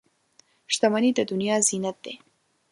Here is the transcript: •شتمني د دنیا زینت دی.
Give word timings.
•شتمني 0.73 1.11
د 1.15 1.19
دنیا 1.31 1.55
زینت 1.67 1.97
دی. 2.05 2.13